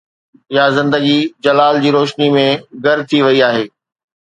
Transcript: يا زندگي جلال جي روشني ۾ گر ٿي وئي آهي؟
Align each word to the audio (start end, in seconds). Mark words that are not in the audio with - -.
يا 0.57 0.63
زندگي 0.77 1.17
جلال 1.45 1.75
جي 1.85 1.89
روشني 1.97 2.31
۾ 2.39 2.47
گر 2.89 2.97
ٿي 3.07 3.17
وئي 3.25 3.39
آهي؟ 3.49 3.65